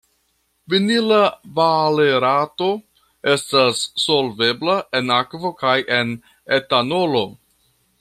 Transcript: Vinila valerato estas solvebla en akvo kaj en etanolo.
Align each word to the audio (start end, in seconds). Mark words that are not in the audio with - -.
Vinila 0.73 1.19
valerato 1.59 2.71
estas 3.35 3.85
solvebla 4.07 4.81
en 5.01 5.17
akvo 5.21 5.57
kaj 5.65 5.79
en 6.03 6.19
etanolo. 6.61 7.27